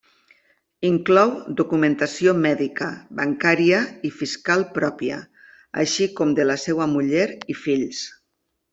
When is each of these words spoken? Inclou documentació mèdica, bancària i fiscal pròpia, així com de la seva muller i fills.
Inclou 0.87 1.33
documentació 1.59 2.33
mèdica, 2.45 2.89
bancària 3.21 3.83
i 4.09 4.13
fiscal 4.23 4.67
pròpia, 4.81 5.23
així 5.85 6.11
com 6.21 6.37
de 6.41 6.51
la 6.53 6.61
seva 6.67 6.93
muller 6.99 7.31
i 7.57 7.63
fills. 7.65 8.05